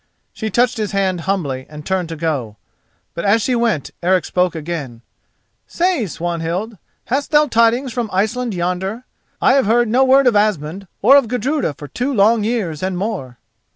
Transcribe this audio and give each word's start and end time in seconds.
She 0.33 0.49
touched 0.49 0.77
his 0.77 0.93
hand 0.93 1.21
humbly 1.29 1.67
and 1.69 1.85
turned 1.85 2.09
to 2.09 2.15
go. 2.15 2.57
But 3.13 3.23
as 3.23 3.43
she 3.43 3.53
went 3.53 3.91
Eric 4.01 4.25
spoke 4.25 4.55
again: 4.55 5.03
"Say, 5.67 6.07
Swanhild, 6.07 6.79
hast 7.05 7.29
thou 7.29 7.45
tidings 7.45 7.93
from 7.93 8.09
Iceland 8.11 8.55
yonder? 8.55 9.05
I 9.39 9.53
have 9.53 9.67
heard 9.67 9.89
no 9.89 10.03
word 10.03 10.25
of 10.25 10.35
Asmund 10.35 10.87
or 11.03 11.15
of 11.17 11.27
Gudruda 11.27 11.75
for 11.75 11.87
two 11.87 12.11
long 12.11 12.43
years 12.43 12.81
and 12.81 12.97
more." 12.97 13.37